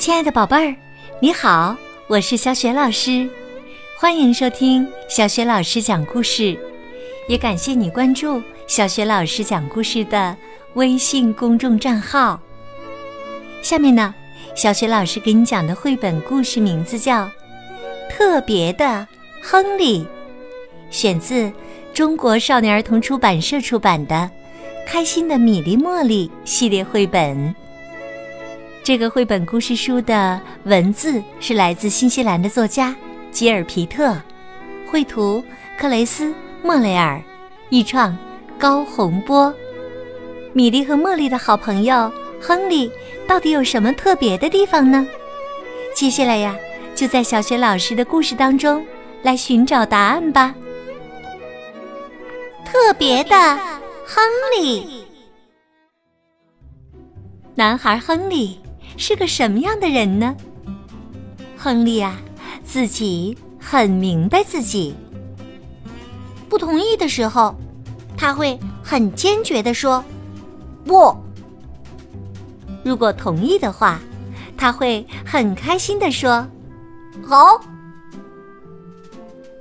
[0.00, 0.74] 亲爱的宝贝儿，
[1.20, 1.76] 你好，
[2.08, 3.28] 我是小雪老师，
[3.98, 6.58] 欢迎收听小雪老师讲故事，
[7.28, 10.34] 也感谢你关注小雪老师讲故事的
[10.72, 12.40] 微信公众账号。
[13.60, 14.14] 下面呢，
[14.54, 17.24] 小雪老师给你讲的绘本故事名字叫
[18.08, 19.06] 《特别的
[19.42, 20.00] 亨利》，
[20.88, 21.52] 选自
[21.92, 24.14] 中国少年儿童出版社出版的
[24.90, 27.54] 《开心的米粒茉莉》系列绘本。
[28.90, 32.92] 这个绘本故事书的文字是来自新西兰的作家
[33.30, 34.20] 吉尔皮特，
[34.84, 35.44] 绘图
[35.78, 37.22] 克雷斯莫雷尔，
[37.68, 38.18] 译创
[38.58, 39.54] 高洪波。
[40.52, 42.90] 米莉和茉莉的好朋友亨利
[43.28, 45.06] 到底有什么特别的地方呢？
[45.94, 46.56] 接下来呀，
[46.92, 48.84] 就在小学老师的故事当中
[49.22, 50.52] 来寻找答案吧。
[52.64, 53.56] 特别的
[54.04, 54.20] 亨
[54.58, 55.04] 利，
[57.54, 58.58] 男孩亨利。
[58.96, 60.36] 是个什么样的人呢？
[61.56, 62.20] 亨利啊，
[62.64, 64.94] 自己很明白自己。
[66.48, 67.54] 不同意的时候，
[68.16, 70.04] 他会很坚决的说
[70.84, 71.14] “不”；
[72.84, 74.00] 如果同意的话，
[74.56, 76.46] 他会很开心的说
[77.22, 77.62] “好”。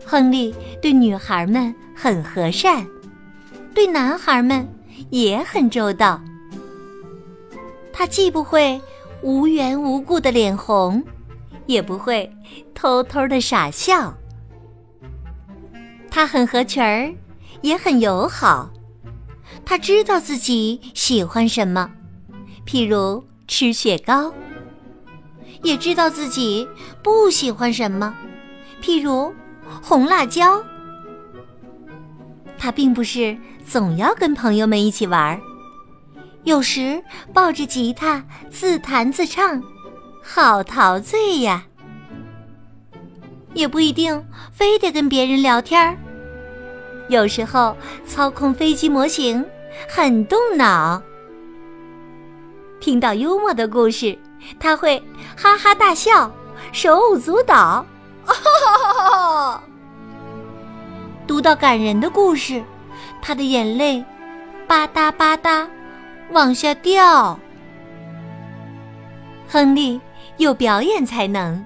[0.05, 2.87] 亨利对女孩们很和善，
[3.73, 4.67] 对男孩们
[5.09, 6.21] 也很周到。
[7.93, 8.81] 他既不会。
[9.21, 11.03] 无缘无故的脸红，
[11.65, 12.31] 也不会
[12.73, 14.13] 偷偷的傻笑。
[16.09, 17.13] 他很合群儿，
[17.61, 18.69] 也很友好。
[19.65, 21.91] 他知道自己喜欢什么，
[22.65, 24.31] 譬如吃雪糕；
[25.63, 26.67] 也知道自己
[27.03, 28.15] 不喜欢什么，
[28.81, 29.33] 譬如
[29.81, 30.63] 红辣椒。
[32.57, 35.41] 他并不是总要跟朋友们一起玩儿。
[36.49, 39.61] 有时抱着吉他自弹自唱，
[40.23, 41.63] 好陶醉呀！
[43.53, 45.95] 也不一定非得跟别人聊天儿。
[47.07, 49.45] 有时候操控飞机模型，
[49.87, 50.99] 很动脑。
[52.79, 54.17] 听到幽默的故事，
[54.59, 54.99] 他会
[55.37, 56.31] 哈哈大笑，
[56.71, 57.85] 手舞足蹈。
[61.27, 62.63] 读到感人的故事，
[63.21, 64.03] 他的眼泪
[64.65, 65.67] 吧嗒吧嗒。
[66.31, 67.39] 往下掉。
[69.47, 69.99] 亨利
[70.37, 71.65] 有表演才能，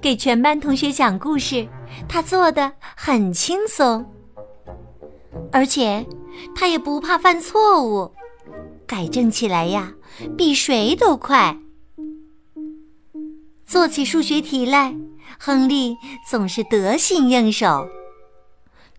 [0.00, 1.66] 给全班同学讲故事，
[2.08, 4.04] 他做的很轻松，
[5.50, 6.04] 而且
[6.54, 8.12] 他也不怕犯错误，
[8.86, 9.92] 改正起来呀，
[10.36, 11.58] 比谁都快。
[13.66, 14.94] 做起数学题来，
[15.38, 15.96] 亨利
[16.28, 17.88] 总是得心应手。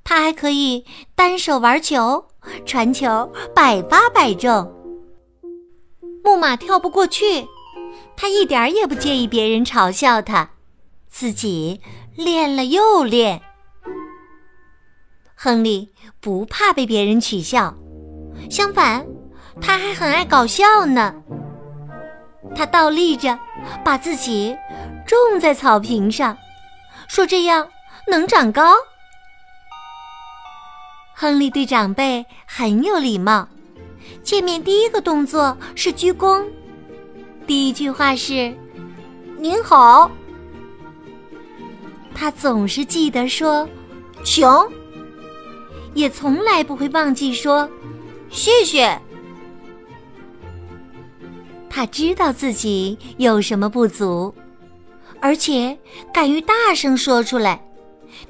[0.04, 0.84] 他还可以
[1.16, 2.26] 单手玩球，
[2.66, 4.74] 传球百发百中。
[6.28, 7.48] 木马跳不过去，
[8.18, 10.50] 他一点儿也不介意别人嘲笑他，
[11.08, 11.80] 自己
[12.18, 13.42] 练了又练。
[15.34, 17.78] 亨利不怕被别人取笑，
[18.52, 19.08] 相反，
[19.62, 21.16] 他还很爱搞笑呢。
[22.54, 23.40] 他倒立着，
[23.86, 24.54] 把自己
[25.06, 26.38] 种在草坪上，
[27.08, 27.70] 说这样
[28.08, 28.76] 能长高。
[31.16, 33.48] 亨利对长辈很有礼貌。
[34.28, 36.46] 见面第一个动作是鞠躬，
[37.48, 38.54] 第一句话是
[39.40, 40.12] “您好”。
[42.14, 43.66] 他总是记得说
[44.26, 44.46] “请”，
[45.96, 47.70] 也从来不会忘记说
[48.30, 49.00] “谢谢”。
[51.70, 54.36] 他知道自己有什么不足，
[55.22, 55.80] 而且
[56.14, 57.66] 敢于大声说出来，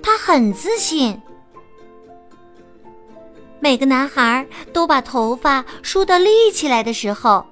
[0.03, 1.19] 他很自信。
[3.59, 7.43] 每个男孩都把头发梳得立起来的时候，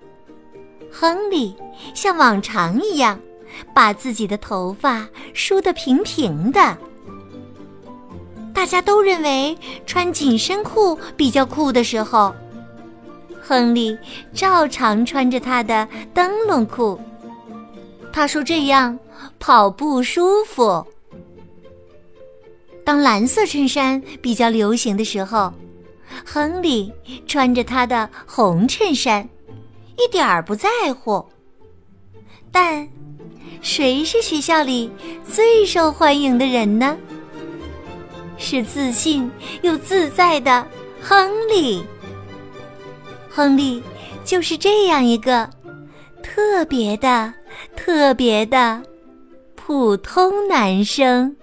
[0.92, 1.56] 亨利
[1.94, 3.20] 像往常一样
[3.74, 6.78] 把自己的头发梳得平平的。
[8.54, 12.34] 大家都认为穿紧身裤比较酷的时候，
[13.42, 13.98] 亨利
[14.34, 17.00] 照常穿着他的灯笼裤。
[18.14, 18.98] 他说这样
[19.40, 20.86] 跑步舒服。
[22.86, 25.52] 当蓝色衬衫比较流行的时候。
[26.26, 26.94] 亨利
[27.28, 29.28] 穿着他的红衬衫，
[29.98, 31.26] 一点儿不在乎。
[32.52, 32.88] 但，
[33.62, 34.92] 谁是学校里
[35.28, 36.98] 最受欢迎的人呢？
[38.38, 39.30] 是自信
[39.62, 40.66] 又自在的
[41.02, 41.84] 亨利。
[43.30, 43.82] 亨利
[44.24, 45.50] 就是这样一个
[46.24, 47.34] 特别的、
[47.76, 48.82] 特别的
[49.56, 51.36] 普通男生。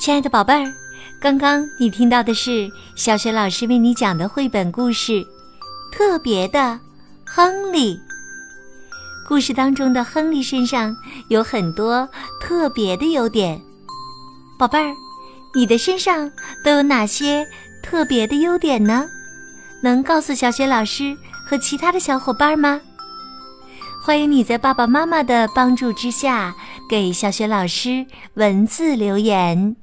[0.00, 0.72] 亲爱的宝贝儿，
[1.20, 5.12] 刚刚你听到的是小雪老师为你讲的绘本故事
[5.92, 6.80] 《特别的
[7.26, 7.96] 亨利》。
[9.28, 10.96] 故事当中的亨利身上
[11.28, 12.08] 有很多
[12.40, 13.60] 特别的优点。
[14.58, 14.94] 宝贝儿，
[15.54, 16.32] 你的身上
[16.64, 17.46] 都有哪些
[17.82, 19.06] 特别的优点呢？
[19.82, 21.14] 能告诉小雪老师
[21.46, 22.80] 和其他的小伙伴吗？
[24.02, 26.54] 欢迎你在爸爸妈妈的帮助之下
[26.88, 29.76] 给小雪老师文字留言。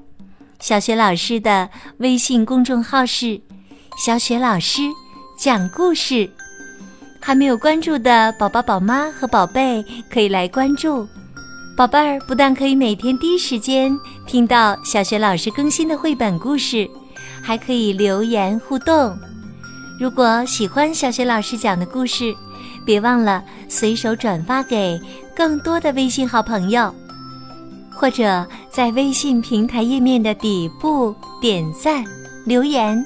[0.60, 3.40] 小雪老师的微信公众号是
[4.04, 4.82] “小雪老师
[5.38, 6.28] 讲故事”，
[7.22, 11.08] 还没有关注的宝宝、宝妈和宝贝可以来关注。
[11.78, 13.96] 宝贝儿不但可以每天第一时间
[14.26, 16.90] 听到小雪老师更新的绘本故事，
[17.44, 19.16] 还可以留言互动。
[20.00, 22.36] 如果喜欢小雪老师讲的故事，
[22.84, 25.00] 别忘了随手转发给
[25.36, 26.94] 更多的微信好朋友，
[27.92, 28.48] 或者
[28.78, 32.06] 在微信平台页面的底部点赞
[32.46, 33.04] 留言。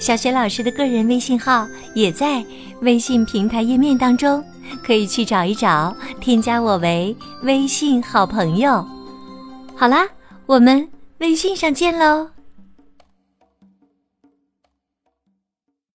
[0.00, 2.44] 小雪老师的个人微信号也在
[2.80, 4.42] 微信平台页面当中，
[4.84, 8.84] 可以去找一找，添加我为微信好朋友。
[9.76, 10.04] 好啦，
[10.46, 10.88] 我们
[11.18, 12.30] 微信上见喽！